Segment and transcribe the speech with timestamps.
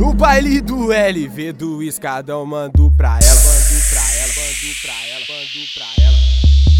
[0.00, 5.24] No baile do LV do escadão, mando pra ela, mando pra ela, mando pra ela,
[5.28, 6.16] mando pra ela.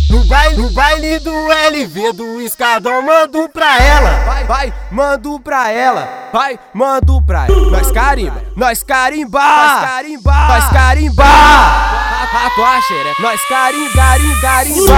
[0.09, 4.25] No baile, no baile do LV do escadão, mando pra ela.
[4.25, 6.09] Vai, vai, mando pra ela.
[6.33, 7.71] Vai, mando pra ela.
[7.71, 11.25] Nós carimba, nós carimba, nós carimba, nós carimba.
[11.25, 14.95] A tua xereca, nós carimba, carimba, carimba.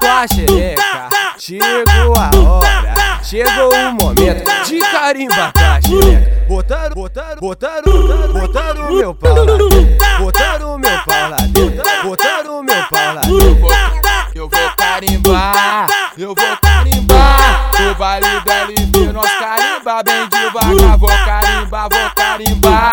[0.00, 1.08] A xereca,
[1.38, 6.35] chegou a hora, chegou o momento de carimba tua xereca.
[6.48, 7.92] Botaram, botaram, botaram,
[8.32, 9.58] botaram o meu pau lá.
[10.18, 11.36] Botaram o meu pau lá.
[12.04, 13.20] Botaram o meu pau lá.
[14.34, 17.70] Eu vou carimbar, eu vou carimbar.
[17.80, 20.98] No baile do LV nós carimba bem devagar.
[20.98, 22.92] Vou carimbar, vou carimbar,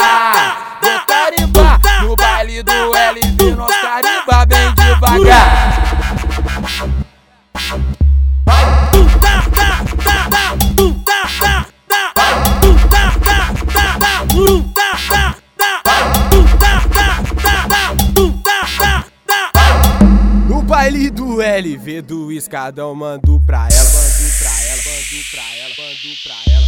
[21.13, 26.35] do LV do escadão, mando pra ela, mando pra ela, mando pra ela, mando pra
[26.51, 26.67] ela.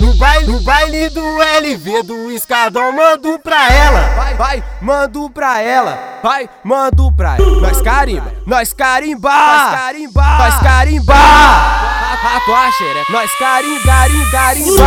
[0.00, 4.14] No baile, no baile do LV do escadão, mando pra ela.
[4.14, 6.20] Vai, vai, mando pra ela.
[6.22, 7.60] Vai, mando pra ela.
[7.60, 11.14] Nós carimba, nós carimba, nós carimba, nós carimba.
[11.14, 14.84] A tua xereca, nós carimba, carimba, carimba.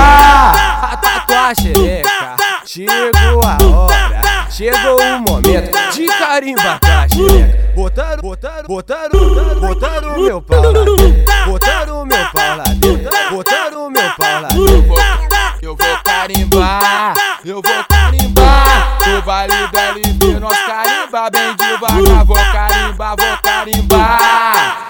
[0.81, 3.56] A tua xereca, chegou a
[4.57, 7.73] chegou o momento de carimba tua xereca.
[7.75, 10.85] Botaram, botaram, botaram, botaram o meu pau lá.
[11.45, 12.63] Botaram o meu pau lá.
[13.29, 14.49] Botaram o meu pau lá.
[15.61, 17.13] Eu vou carimbar,
[17.45, 18.97] eu vou carimbar.
[19.07, 22.25] No baile do LV nós carimba bem devagar.
[22.25, 24.86] Vou carimbar, vou carimbar,